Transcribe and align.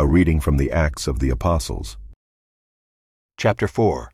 A 0.00 0.06
reading 0.06 0.40
from 0.40 0.56
the 0.56 0.72
Acts 0.72 1.06
of 1.06 1.18
the 1.18 1.28
Apostles. 1.28 1.98
Chapter 3.36 3.68
4 3.68 4.10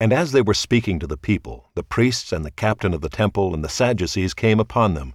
And 0.00 0.14
as 0.14 0.32
they 0.32 0.40
were 0.40 0.54
speaking 0.54 0.98
to 0.98 1.06
the 1.06 1.18
people, 1.18 1.68
the 1.74 1.82
priests 1.82 2.32
and 2.32 2.42
the 2.42 2.50
captain 2.50 2.94
of 2.94 3.02
the 3.02 3.10
temple 3.10 3.52
and 3.52 3.62
the 3.62 3.68
Sadducees 3.68 4.32
came 4.32 4.58
upon 4.58 4.94
them, 4.94 5.14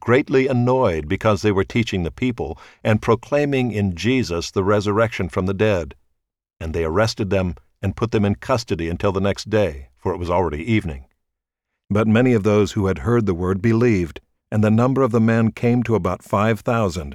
greatly 0.00 0.48
annoyed 0.48 1.06
because 1.06 1.42
they 1.42 1.52
were 1.52 1.62
teaching 1.62 2.02
the 2.02 2.10
people 2.10 2.58
and 2.82 3.00
proclaiming 3.00 3.70
in 3.70 3.94
Jesus 3.94 4.50
the 4.50 4.64
resurrection 4.64 5.28
from 5.28 5.46
the 5.46 5.54
dead. 5.54 5.94
And 6.58 6.74
they 6.74 6.82
arrested 6.82 7.30
them 7.30 7.54
and 7.80 7.94
put 7.94 8.10
them 8.10 8.24
in 8.24 8.34
custody 8.34 8.88
until 8.88 9.12
the 9.12 9.20
next 9.20 9.48
day, 9.48 9.90
for 9.98 10.12
it 10.12 10.18
was 10.18 10.30
already 10.30 10.64
evening. 10.64 11.04
But 11.88 12.08
many 12.08 12.32
of 12.32 12.42
those 12.42 12.72
who 12.72 12.86
had 12.86 12.98
heard 12.98 13.26
the 13.26 13.34
word 13.34 13.62
believed, 13.62 14.20
and 14.50 14.64
the 14.64 14.68
number 14.68 15.02
of 15.02 15.12
the 15.12 15.20
men 15.20 15.52
came 15.52 15.84
to 15.84 15.94
about 15.94 16.24
five 16.24 16.58
thousand. 16.58 17.14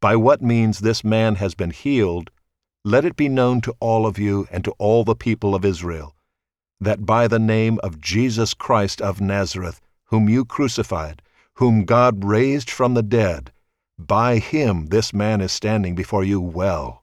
by 0.00 0.16
what 0.16 0.42
means 0.42 0.78
this 0.78 1.02
man 1.02 1.36
has 1.36 1.54
been 1.54 1.70
healed, 1.70 2.30
let 2.84 3.04
it 3.04 3.16
be 3.16 3.28
known 3.28 3.60
to 3.62 3.74
all 3.80 4.06
of 4.06 4.18
you 4.18 4.46
and 4.50 4.64
to 4.64 4.72
all 4.78 5.04
the 5.04 5.16
people 5.16 5.54
of 5.54 5.64
Israel, 5.64 6.14
that 6.80 7.06
by 7.06 7.26
the 7.26 7.38
name 7.38 7.78
of 7.82 8.00
Jesus 8.00 8.54
Christ 8.54 9.00
of 9.00 9.20
Nazareth, 9.20 9.80
whom 10.04 10.28
you 10.28 10.44
crucified, 10.44 11.22
whom 11.54 11.84
God 11.84 12.24
raised 12.24 12.70
from 12.70 12.94
the 12.94 13.02
dead, 13.02 13.50
by 13.98 14.38
him 14.38 14.86
this 14.86 15.12
man 15.12 15.40
is 15.40 15.52
standing 15.52 15.94
before 15.94 16.22
you 16.22 16.40
well. 16.40 17.02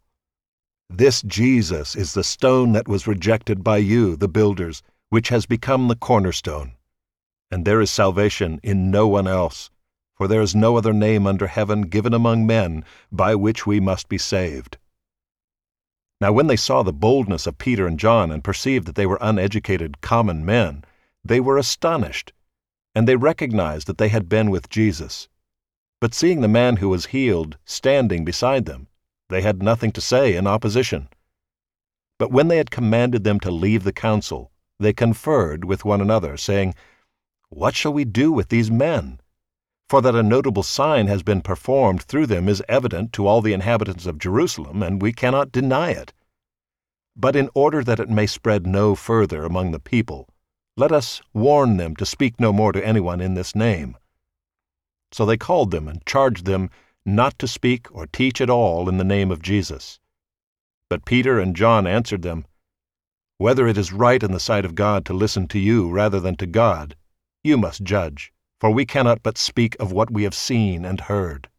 This 0.90 1.24
Jesus 1.24 1.96
is 1.96 2.14
the 2.14 2.24
stone 2.24 2.74
that 2.74 2.88
was 2.88 3.08
rejected 3.08 3.64
by 3.64 3.78
you, 3.78 4.16
the 4.16 4.28
builders, 4.28 4.84
which 5.10 5.30
has 5.30 5.48
become 5.48 5.88
the 5.88 5.96
cornerstone. 5.96 6.74
And 7.50 7.66
there 7.66 7.82
is 7.82 7.90
salvation 7.90 8.60
in 8.62 8.92
no 8.92 9.08
one 9.08 9.28
else, 9.28 9.72
for 10.16 10.28
there 10.28 10.42
is 10.42 10.56
no 10.56 10.78
other 10.78 10.94
name 10.94 11.26
under 11.26 11.48
heaven 11.48 11.84
given 11.84 12.14
among 12.14 12.46
men 12.46 12.86
by 13.12 13.36
which 13.36 13.66
we 13.66 13.80
must 13.80 14.08
be 14.10 14.18
saved. 14.18 14.78
Now, 16.22 16.32
when 16.32 16.48
they 16.48 16.56
saw 16.56 16.84
the 16.84 16.94
boldness 16.94 17.48
of 17.48 17.58
Peter 17.58 17.86
and 17.86 18.00
John 18.00 18.32
and 18.32 18.44
perceived 18.44 18.88
that 18.88 18.96
they 18.96 19.06
were 19.06 19.18
uneducated, 19.20 20.02
common 20.02 20.46
men, 20.46 20.86
they 21.26 21.40
were 21.40 21.58
astonished, 21.58 22.32
and 22.96 23.08
they 23.08 23.16
recognized 23.16 23.88
that 23.88 23.98
they 23.98 24.10
had 24.10 24.30
been 24.30 24.50
with 24.50 24.70
Jesus. 24.70 25.28
But 26.00 26.14
seeing 26.14 26.42
the 26.42 26.48
man 26.48 26.78
who 26.78 26.90
was 26.90 27.08
healed 27.08 27.58
standing 27.66 28.24
beside 28.24 28.66
them, 28.66 28.88
they 29.30 29.42
had 29.42 29.64
nothing 29.64 29.92
to 29.94 30.02
say 30.02 30.36
in 30.36 30.48
opposition. 30.48 31.10
But 32.20 32.32
when 32.32 32.48
they 32.50 32.58
had 32.58 32.72
commanded 32.72 33.24
them 33.24 33.40
to 33.40 33.52
leave 33.52 33.84
the 33.84 33.92
council, 33.92 34.52
they 34.80 34.94
conferred 34.94 35.66
with 35.66 35.86
one 35.86 36.02
another, 36.02 36.38
saying, 36.38 36.76
What 37.50 37.76
shall 37.76 37.94
we 37.94 38.06
do 38.06 38.32
with 38.32 38.50
these 38.50 38.70
men? 38.70 39.20
For 39.94 40.02
that 40.02 40.16
a 40.16 40.24
notable 40.24 40.64
sign 40.64 41.06
has 41.06 41.22
been 41.22 41.44
performed 41.44 42.02
through 42.02 42.26
them 42.26 42.50
is 42.50 42.64
evident 42.68 43.14
to 43.14 43.28
all 43.28 43.44
the 43.44 43.54
inhabitants 43.54 44.08
of 44.08 44.18
Jerusalem, 44.18 44.82
and 44.82 45.00
we 45.00 45.14
cannot 45.14 45.52
deny 45.52 45.92
it. 45.92 46.14
But 47.16 47.36
in 47.36 47.48
order 47.54 47.84
that 47.84 48.00
it 48.00 48.10
may 48.10 48.26
spread 48.26 48.66
no 48.66 48.96
further 48.96 49.44
among 49.44 49.70
the 49.70 49.80
people, 49.80 50.28
let 50.76 50.92
us 50.92 51.22
warn 51.32 51.78
them 51.78 51.96
to 51.98 52.08
speak 52.08 52.40
no 52.40 52.52
more 52.52 52.72
to 52.72 52.84
anyone 52.84 53.22
in 53.22 53.36
this 53.36 53.54
name. 53.54 53.96
So 55.12 55.28
they 55.28 55.38
called 55.38 55.70
them 55.70 55.88
and 55.88 56.04
charged 56.08 56.48
them 56.48 56.72
not 57.06 57.38
to 57.38 57.48
speak 57.48 57.86
or 57.96 58.08
teach 58.08 58.42
at 58.42 58.50
all 58.50 58.90
in 58.90 58.98
the 58.98 59.04
name 59.04 59.30
of 59.30 59.44
Jesus. 59.44 60.00
But 60.90 61.06
Peter 61.06 61.40
and 61.40 61.56
John 61.56 61.86
answered 61.86 62.24
them, 62.24 62.48
Whether 63.38 63.68
it 63.68 63.78
is 63.78 63.94
right 63.94 64.24
in 64.24 64.32
the 64.32 64.40
sight 64.40 64.66
of 64.66 64.74
God 64.74 65.06
to 65.06 65.14
listen 65.14 65.48
to 65.50 65.60
you 65.60 65.88
rather 65.92 66.20
than 66.20 66.36
to 66.38 66.48
God, 66.48 66.96
you 67.44 67.60
must 67.60 67.84
judge 67.84 68.33
for 68.64 68.72
we 68.72 68.86
cannot 68.86 69.22
but 69.22 69.38
speak 69.38 69.76
of 69.78 69.92
what 69.92 70.10
we 70.10 70.24
have 70.24 70.34
seen 70.34 70.86
and 70.86 71.02
heard. 71.02 71.50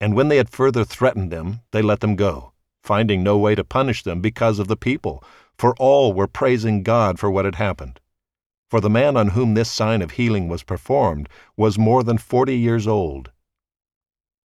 And 0.00 0.16
when 0.16 0.26
they 0.26 0.36
had 0.36 0.50
further 0.50 0.82
threatened 0.82 1.30
them, 1.30 1.60
they 1.70 1.80
let 1.80 2.00
them 2.00 2.16
go, 2.16 2.54
finding 2.82 3.22
no 3.22 3.38
way 3.38 3.54
to 3.54 3.62
punish 3.62 4.02
them 4.02 4.20
because 4.20 4.58
of 4.58 4.66
the 4.66 4.76
people, 4.76 5.22
for 5.56 5.76
all 5.78 6.12
were 6.12 6.26
praising 6.26 6.82
God 6.82 7.20
for 7.20 7.30
what 7.30 7.44
had 7.44 7.54
happened. 7.54 8.00
For 8.68 8.80
the 8.80 8.90
man 8.90 9.16
on 9.16 9.28
whom 9.28 9.54
this 9.54 9.70
sign 9.70 10.02
of 10.02 10.10
healing 10.10 10.48
was 10.48 10.64
performed 10.64 11.28
was 11.56 11.78
more 11.78 12.02
than 12.02 12.18
forty 12.18 12.58
years 12.58 12.88
old. 12.88 13.30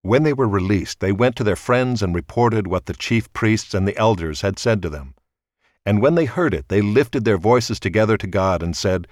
When 0.04 0.22
they 0.22 0.34
were 0.34 0.48
released, 0.48 1.00
they 1.00 1.12
went 1.12 1.36
to 1.38 1.44
their 1.44 1.56
friends 1.56 2.04
and 2.04 2.14
reported 2.14 2.68
what 2.68 2.86
the 2.86 2.94
chief 2.94 3.34
priests 3.34 3.74
and 3.74 3.88
the 3.88 3.98
elders 3.98 4.42
had 4.42 4.60
said 4.60 4.80
to 4.84 4.90
them. 4.90 5.16
And 5.88 6.04
when 6.04 6.14
they 6.14 6.26
heard 6.26 6.54
it, 6.54 6.68
they 6.68 6.84
lifted 6.84 7.26
their 7.26 7.40
voices 7.40 7.80
together 7.80 8.16
to 8.16 8.28
God 8.28 8.62
and 8.62 8.78
said, 8.78 9.08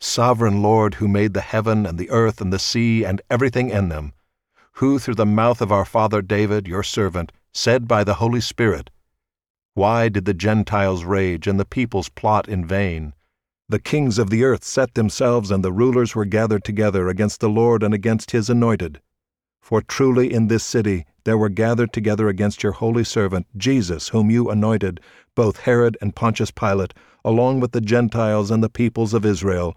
Sovereign 0.00 0.62
Lord, 0.62 0.94
who 0.94 1.06
made 1.06 1.34
the 1.34 1.40
heaven 1.40 1.84
and 1.84 1.98
the 1.98 2.10
earth 2.10 2.40
and 2.40 2.52
the 2.52 2.58
sea 2.58 3.04
and 3.04 3.20
everything 3.28 3.70
in 3.70 3.88
them, 3.88 4.12
who 4.74 4.98
through 4.98 5.16
the 5.16 5.26
mouth 5.26 5.60
of 5.60 5.70
our 5.70 5.84
father 5.84 6.22
David, 6.22 6.66
your 6.66 6.82
servant, 6.82 7.30
said 7.52 7.86
by 7.86 8.04
the 8.04 8.14
Holy 8.14 8.40
Spirit, 8.40 8.90
Why 9.74 10.08
did 10.08 10.24
the 10.24 10.34
Gentiles 10.34 11.04
rage 11.04 11.46
and 11.46 11.58
the 11.58 11.64
peoples 11.64 12.08
plot 12.08 12.48
in 12.48 12.64
vain? 12.64 13.12
The 13.68 13.78
kings 13.78 14.18
of 14.18 14.30
the 14.30 14.44
earth 14.44 14.64
set 14.64 14.94
themselves, 14.94 15.50
and 15.50 15.64
the 15.64 15.72
rulers 15.72 16.14
were 16.14 16.24
gathered 16.24 16.64
together 16.64 17.08
against 17.08 17.40
the 17.40 17.48
Lord 17.48 17.82
and 17.82 17.92
against 17.92 18.30
his 18.30 18.48
anointed. 18.48 19.00
For 19.60 19.82
truly 19.82 20.32
in 20.32 20.46
this 20.46 20.64
city 20.64 21.06
there 21.24 21.36
were 21.36 21.48
gathered 21.48 21.92
together 21.92 22.28
against 22.28 22.62
your 22.62 22.72
holy 22.72 23.04
servant, 23.04 23.46
Jesus, 23.56 24.08
whom 24.08 24.30
you 24.30 24.48
anointed, 24.48 25.00
both 25.34 25.58
Herod 25.58 25.98
and 26.00 26.16
Pontius 26.16 26.50
Pilate, 26.50 26.94
along 27.24 27.60
with 27.60 27.72
the 27.72 27.80
Gentiles 27.80 28.50
and 28.50 28.62
the 28.62 28.70
peoples 28.70 29.12
of 29.12 29.26
Israel, 29.26 29.76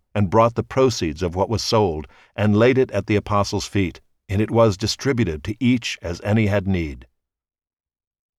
and 0.13 0.29
brought 0.29 0.55
the 0.55 0.63
proceeds 0.63 1.21
of 1.21 1.35
what 1.35 1.49
was 1.49 1.63
sold, 1.63 2.07
and 2.35 2.57
laid 2.57 2.77
it 2.77 2.91
at 2.91 3.07
the 3.07 3.15
apostles' 3.15 3.67
feet, 3.67 4.01
and 4.27 4.41
it 4.41 4.51
was 4.51 4.77
distributed 4.77 5.43
to 5.43 5.55
each 5.59 5.97
as 6.01 6.21
any 6.21 6.47
had 6.47 6.67
need. 6.67 7.07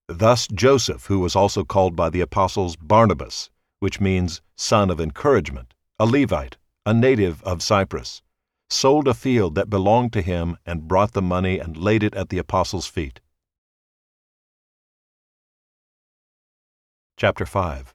Thus 0.08 0.46
Joseph, 0.48 1.06
who 1.06 1.20
was 1.20 1.36
also 1.36 1.64
called 1.64 1.96
by 1.96 2.10
the 2.10 2.20
apostles 2.20 2.76
Barnabas, 2.76 3.50
which 3.80 4.00
means 4.00 4.42
son 4.56 4.90
of 4.90 5.00
encouragement, 5.00 5.74
a 5.98 6.06
Levite, 6.06 6.56
a 6.84 6.92
native 6.92 7.42
of 7.44 7.62
Cyprus, 7.62 8.22
sold 8.68 9.06
a 9.06 9.14
field 9.14 9.54
that 9.54 9.70
belonged 9.70 10.12
to 10.12 10.22
him 10.22 10.56
and 10.66 10.88
brought 10.88 11.12
the 11.12 11.22
money 11.22 11.58
and 11.58 11.76
laid 11.76 12.02
it 12.02 12.14
at 12.14 12.28
the 12.28 12.38
apostles' 12.38 12.86
feet. 12.86 13.20
Chapter 17.16 17.46
5 17.46 17.94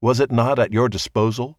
was 0.00 0.20
it 0.20 0.30
not 0.30 0.58
at 0.58 0.72
your 0.72 0.88
disposal? 0.88 1.58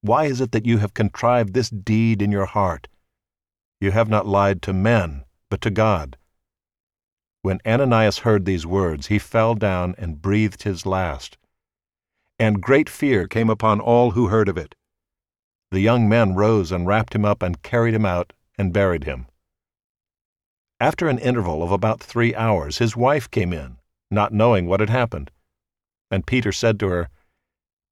Why 0.00 0.24
is 0.24 0.40
it 0.40 0.52
that 0.52 0.66
you 0.66 0.78
have 0.78 0.94
contrived 0.94 1.54
this 1.54 1.70
deed 1.70 2.20
in 2.20 2.32
your 2.32 2.46
heart? 2.46 2.88
You 3.80 3.92
have 3.92 4.08
not 4.08 4.26
lied 4.26 4.62
to 4.62 4.72
men, 4.72 5.24
but 5.50 5.60
to 5.62 5.70
God. 5.70 6.16
When 7.42 7.60
Ananias 7.64 8.18
heard 8.18 8.44
these 8.44 8.66
words, 8.66 9.06
he 9.06 9.18
fell 9.18 9.54
down 9.54 9.94
and 9.98 10.20
breathed 10.20 10.64
his 10.64 10.84
last. 10.84 11.38
And 12.38 12.62
great 12.62 12.88
fear 12.88 13.28
came 13.28 13.48
upon 13.48 13.80
all 13.80 14.12
who 14.12 14.28
heard 14.28 14.48
of 14.48 14.58
it. 14.58 14.74
The 15.70 15.80
young 15.80 16.08
men 16.08 16.34
rose 16.34 16.72
and 16.72 16.86
wrapped 16.86 17.14
him 17.14 17.24
up 17.24 17.42
and 17.42 17.62
carried 17.62 17.94
him 17.94 18.04
out 18.04 18.32
and 18.58 18.72
buried 18.72 19.04
him. 19.04 19.26
After 20.80 21.08
an 21.08 21.18
interval 21.18 21.62
of 21.62 21.70
about 21.70 22.00
three 22.00 22.34
hours, 22.34 22.78
his 22.78 22.96
wife 22.96 23.30
came 23.30 23.52
in, 23.52 23.78
not 24.10 24.32
knowing 24.32 24.66
what 24.66 24.80
had 24.80 24.90
happened. 24.90 25.30
And 26.10 26.26
Peter 26.26 26.52
said 26.52 26.78
to 26.80 26.88
her, 26.88 27.08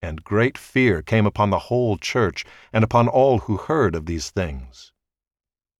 And 0.00 0.22
great 0.22 0.56
fear 0.56 1.02
came 1.02 1.26
upon 1.26 1.50
the 1.50 1.58
whole 1.58 1.96
church 1.96 2.44
and 2.72 2.84
upon 2.84 3.08
all 3.08 3.40
who 3.40 3.56
heard 3.56 3.94
of 3.94 4.06
these 4.06 4.30
things. 4.30 4.92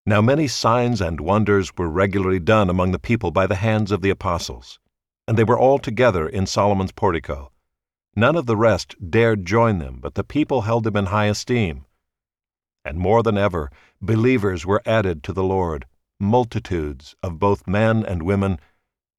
Now 0.05 0.21
many 0.21 0.49
signs 0.49 1.01
and 1.01 1.21
wonders 1.21 1.77
were 1.77 1.89
regularly 1.89 2.41
done 2.41 2.71
among 2.71 2.93
the 2.93 2.99
people 2.99 3.31
by 3.31 3.47
the 3.47 3.57
hands 3.57 3.93
of 3.93 4.01
the 4.01 4.11
apostles, 4.11 4.81
and 5.27 5.37
they 5.37 5.45
were 5.45 5.59
all 5.59 5.79
together 5.79 6.27
in 6.27 6.47
Solomon's 6.47 6.93
portico. 6.93 7.53
None 8.17 8.35
of 8.35 8.47
the 8.47 8.57
rest 8.57 8.97
dared 9.11 9.45
join 9.45 9.79
them, 9.79 9.99
but 10.01 10.15
the 10.15 10.25
people 10.25 10.63
held 10.63 10.85
them 10.85 10.97
in 10.97 11.07
high 11.07 11.27
esteem. 11.27 11.85
And 12.85 12.99
more 12.99 13.23
than 13.23 13.37
ever, 13.37 13.71
believers 14.01 14.65
were 14.65 14.83
added 14.87 15.23
to 15.25 15.33
the 15.33 15.45
Lord, 15.45 15.85
multitudes 16.19 17.15
of 17.23 17.39
both 17.39 17.69
men 17.69 18.05
and 18.05 18.23
women, 18.23 18.59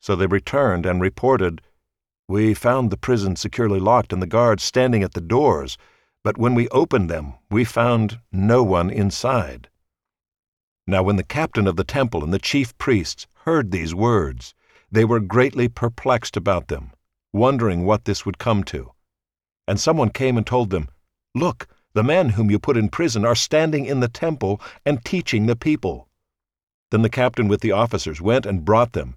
so 0.00 0.16
they 0.16 0.26
returned 0.26 0.86
and 0.86 1.00
reported, 1.00 1.60
We 2.28 2.54
found 2.54 2.90
the 2.90 2.96
prison 2.96 3.36
securely 3.36 3.80
locked 3.80 4.12
and 4.12 4.20
the 4.20 4.26
guards 4.26 4.62
standing 4.62 5.02
at 5.02 5.14
the 5.14 5.20
doors 5.20 5.76
but 6.22 6.36
when 6.36 6.54
we 6.54 6.68
opened 6.68 7.08
them, 7.08 7.34
we 7.50 7.64
found 7.64 8.20
no 8.30 8.62
one 8.62 8.90
inside. 8.90 9.68
Now, 10.86 11.02
when 11.02 11.16
the 11.16 11.22
captain 11.22 11.66
of 11.66 11.76
the 11.76 11.84
temple 11.84 12.22
and 12.22 12.32
the 12.32 12.38
chief 12.38 12.76
priests 12.76 13.26
heard 13.44 13.70
these 13.70 13.94
words, 13.94 14.54
they 14.90 15.04
were 15.04 15.20
greatly 15.20 15.68
perplexed 15.68 16.36
about 16.36 16.68
them, 16.68 16.92
wondering 17.32 17.86
what 17.86 18.04
this 18.04 18.26
would 18.26 18.38
come 18.38 18.64
to. 18.64 18.92
And 19.66 19.80
someone 19.80 20.10
came 20.10 20.36
and 20.36 20.46
told 20.46 20.70
them, 20.70 20.88
Look, 21.34 21.68
the 21.94 22.02
men 22.02 22.30
whom 22.30 22.50
you 22.50 22.58
put 22.58 22.76
in 22.76 22.90
prison 22.90 23.24
are 23.24 23.34
standing 23.34 23.86
in 23.86 24.00
the 24.00 24.08
temple 24.08 24.60
and 24.84 25.04
teaching 25.04 25.46
the 25.46 25.56
people. 25.56 26.08
Then 26.90 27.02
the 27.02 27.08
captain 27.08 27.48
with 27.48 27.60
the 27.60 27.72
officers 27.72 28.20
went 28.20 28.44
and 28.44 28.64
brought 28.64 28.92
them, 28.92 29.16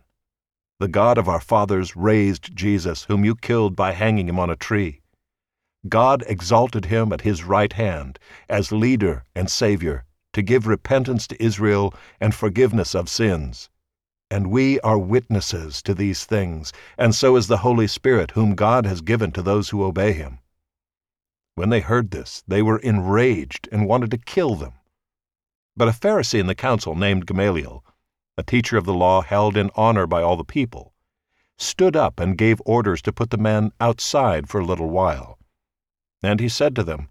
The 0.81 0.87
God 0.87 1.19
of 1.19 1.29
our 1.29 1.39
fathers 1.39 1.95
raised 1.95 2.55
Jesus, 2.55 3.03
whom 3.03 3.23
you 3.23 3.35
killed 3.35 3.75
by 3.75 3.91
hanging 3.91 4.27
him 4.27 4.39
on 4.39 4.49
a 4.49 4.55
tree. 4.55 5.01
God 5.87 6.23
exalted 6.25 6.85
him 6.85 7.13
at 7.13 7.21
his 7.21 7.43
right 7.43 7.71
hand 7.71 8.17
as 8.49 8.71
leader 8.71 9.23
and 9.35 9.47
Savior 9.47 10.05
to 10.33 10.41
give 10.41 10.65
repentance 10.65 11.27
to 11.27 11.39
Israel 11.39 11.93
and 12.19 12.33
forgiveness 12.33 12.95
of 12.95 13.09
sins. 13.09 13.69
And 14.31 14.49
we 14.49 14.79
are 14.79 14.97
witnesses 14.97 15.83
to 15.83 15.93
these 15.93 16.25
things, 16.25 16.73
and 16.97 17.13
so 17.13 17.35
is 17.35 17.45
the 17.45 17.57
Holy 17.57 17.85
Spirit, 17.85 18.31
whom 18.31 18.55
God 18.55 18.87
has 18.87 19.01
given 19.01 19.31
to 19.33 19.43
those 19.43 19.69
who 19.69 19.83
obey 19.83 20.13
him. 20.13 20.39
When 21.53 21.69
they 21.69 21.81
heard 21.81 22.09
this, 22.09 22.43
they 22.47 22.63
were 22.63 22.79
enraged 22.79 23.69
and 23.71 23.85
wanted 23.85 24.09
to 24.09 24.17
kill 24.17 24.55
them. 24.55 24.73
But 25.77 25.89
a 25.89 25.91
Pharisee 25.91 26.39
in 26.39 26.47
the 26.47 26.55
council 26.55 26.95
named 26.95 27.27
Gamaliel, 27.27 27.85
a 28.41 28.43
teacher 28.43 28.75
of 28.75 28.85
the 28.85 28.93
law 28.93 29.21
held 29.21 29.55
in 29.55 29.69
honor 29.75 30.07
by 30.07 30.19
all 30.23 30.35
the 30.35 30.43
people, 30.43 30.93
stood 31.59 31.95
up 31.95 32.19
and 32.19 32.39
gave 32.39 32.59
orders 32.65 32.99
to 32.99 33.13
put 33.13 33.29
the 33.29 33.37
men 33.37 33.71
outside 33.79 34.49
for 34.49 34.59
a 34.59 34.65
little 34.65 34.89
while. 34.89 35.37
And 36.23 36.39
he 36.39 36.49
said 36.49 36.75
to 36.75 36.83
them, 36.83 37.07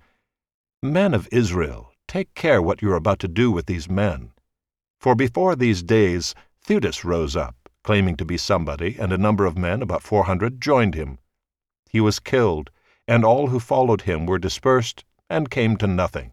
Men 0.82 1.14
of 1.14 1.28
Israel, 1.30 1.92
take 2.08 2.34
care 2.34 2.60
what 2.60 2.82
you 2.82 2.90
are 2.90 2.96
about 2.96 3.20
to 3.20 3.28
do 3.28 3.52
with 3.52 3.66
these 3.66 3.88
men. 3.88 4.32
For 4.98 5.14
before 5.14 5.54
these 5.54 5.84
days 5.84 6.34
Theudas 6.66 7.04
rose 7.04 7.36
up, 7.36 7.68
claiming 7.84 8.16
to 8.16 8.24
be 8.24 8.36
somebody, 8.36 8.96
and 8.98 9.12
a 9.12 9.24
number 9.26 9.46
of 9.46 9.56
men, 9.56 9.82
about 9.82 10.02
four 10.02 10.24
hundred, 10.24 10.60
joined 10.60 10.96
him. 10.96 11.20
He 11.88 12.00
was 12.00 12.18
killed, 12.18 12.70
and 13.06 13.24
all 13.24 13.46
who 13.46 13.60
followed 13.60 14.02
him 14.02 14.26
were 14.26 14.40
dispersed 14.40 15.04
and 15.28 15.48
came 15.48 15.76
to 15.76 15.86
nothing. 15.86 16.32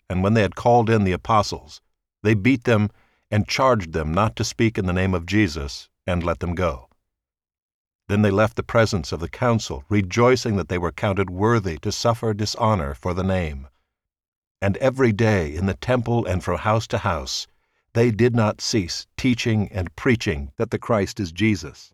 and 0.11 0.21
when 0.21 0.33
they 0.33 0.41
had 0.41 0.55
called 0.55 0.89
in 0.89 1.05
the 1.05 1.13
apostles, 1.13 1.79
they 2.21 2.33
beat 2.33 2.65
them 2.65 2.89
and 3.31 3.47
charged 3.47 3.93
them 3.93 4.13
not 4.13 4.35
to 4.35 4.43
speak 4.43 4.77
in 4.77 4.85
the 4.85 4.91
name 4.91 5.13
of 5.13 5.25
Jesus, 5.25 5.87
and 6.05 6.21
let 6.21 6.39
them 6.39 6.53
go. 6.53 6.89
Then 8.09 8.21
they 8.21 8.29
left 8.29 8.57
the 8.57 8.61
presence 8.61 9.13
of 9.13 9.21
the 9.21 9.29
council, 9.29 9.85
rejoicing 9.87 10.57
that 10.57 10.67
they 10.67 10.77
were 10.77 10.91
counted 10.91 11.29
worthy 11.29 11.77
to 11.77 11.93
suffer 11.93 12.33
dishonor 12.33 12.93
for 12.93 13.13
the 13.13 13.23
name. 13.23 13.69
And 14.61 14.75
every 14.77 15.13
day 15.13 15.55
in 15.55 15.65
the 15.65 15.75
temple 15.75 16.25
and 16.25 16.43
from 16.43 16.57
house 16.57 16.87
to 16.87 16.97
house, 16.97 17.47
they 17.93 18.11
did 18.11 18.35
not 18.35 18.59
cease 18.59 19.07
teaching 19.15 19.69
and 19.71 19.95
preaching 19.95 20.51
that 20.57 20.71
the 20.71 20.77
Christ 20.77 21.21
is 21.21 21.31
Jesus. 21.31 21.93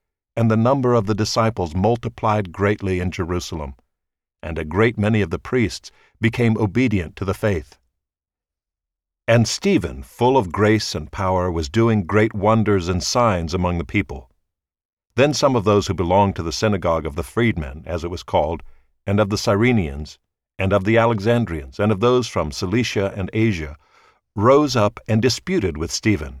and 0.35 0.49
the 0.49 0.57
number 0.57 0.93
of 0.93 1.05
the 1.05 1.15
disciples 1.15 1.75
multiplied 1.75 2.51
greatly 2.51 2.99
in 2.99 3.11
Jerusalem, 3.11 3.75
and 4.41 4.57
a 4.57 4.65
great 4.65 4.97
many 4.97 5.21
of 5.21 5.29
the 5.29 5.39
priests 5.39 5.91
became 6.19 6.57
obedient 6.57 7.15
to 7.17 7.25
the 7.25 7.33
faith. 7.33 7.77
And 9.27 9.47
Stephen, 9.47 10.03
full 10.03 10.37
of 10.37 10.51
grace 10.51 10.95
and 10.95 11.11
power, 11.11 11.51
was 11.51 11.69
doing 11.69 12.05
great 12.05 12.33
wonders 12.33 12.87
and 12.89 13.03
signs 13.03 13.53
among 13.53 13.77
the 13.77 13.85
people. 13.85 14.29
Then 15.15 15.33
some 15.33 15.55
of 15.55 15.63
those 15.63 15.87
who 15.87 15.93
belonged 15.93 16.35
to 16.37 16.43
the 16.43 16.51
synagogue 16.51 17.05
of 17.05 17.15
the 17.15 17.23
freedmen, 17.23 17.83
as 17.85 18.03
it 18.03 18.09
was 18.09 18.23
called, 18.23 18.63
and 19.05 19.19
of 19.19 19.29
the 19.29 19.37
Cyrenians, 19.37 20.17
and 20.57 20.73
of 20.73 20.83
the 20.83 20.97
Alexandrians, 20.97 21.79
and 21.79 21.91
of 21.91 21.99
those 21.99 22.27
from 22.27 22.51
Cilicia 22.51 23.13
and 23.15 23.29
Asia, 23.33 23.77
rose 24.35 24.75
up 24.75 24.99
and 25.07 25.21
disputed 25.21 25.77
with 25.77 25.91
Stephen 25.91 26.40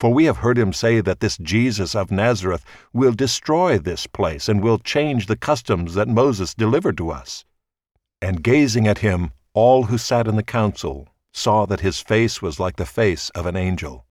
for 0.00 0.12
we 0.12 0.24
have 0.24 0.38
heard 0.38 0.58
him 0.58 0.72
say 0.72 1.00
that 1.00 1.20
this 1.20 1.36
Jesus 1.38 1.94
of 1.94 2.10
Nazareth 2.10 2.64
will 2.92 3.12
destroy 3.12 3.78
this 3.78 4.06
place 4.06 4.48
and 4.48 4.62
will 4.62 4.78
change 4.78 5.26
the 5.26 5.36
customs 5.36 5.94
that 5.94 6.08
Moses 6.08 6.54
delivered 6.54 6.96
to 6.98 7.10
us. 7.10 7.44
And 8.22 8.42
gazing 8.42 8.86
at 8.86 8.98
him, 8.98 9.32
all 9.54 9.84
who 9.84 9.98
sat 9.98 10.28
in 10.28 10.36
the 10.36 10.42
council 10.42 11.08
saw 11.32 11.66
that 11.66 11.80
his 11.80 12.00
face 12.00 12.40
was 12.40 12.60
like 12.60 12.76
the 12.76 12.86
face 12.86 13.30
of 13.30 13.46
an 13.46 13.56
angel. 13.56 14.04